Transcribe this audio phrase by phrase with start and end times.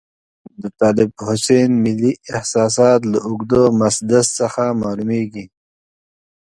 [0.61, 5.45] د طالب حسین ملي احساسات له اوږده مسدس څخه معلوميږي.